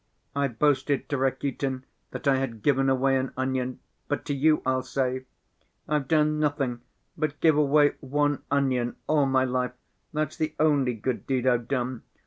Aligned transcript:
I 0.35 0.47
boasted 0.47 1.07
to 1.09 1.17
Rakitin 1.19 1.83
that 2.09 2.27
I 2.27 2.37
had 2.37 2.63
given 2.63 2.89
away 2.89 3.17
an 3.17 3.31
onion, 3.37 3.81
but 4.07 4.25
to 4.25 4.33
you 4.33 4.63
I'll 4.65 4.81
say: 4.81 5.25
'I've 5.87 6.07
done 6.07 6.39
nothing 6.39 6.81
but 7.15 7.39
give 7.39 7.55
away 7.55 7.93
one 7.99 8.41
onion 8.49 8.95
all 9.05 9.27
my 9.27 9.43
life, 9.43 9.73
that's 10.11 10.37
the 10.37 10.55
only 10.59 10.95
good 10.95 11.27
deed 11.27 11.45
I've 11.45 11.67
done. 11.67 12.01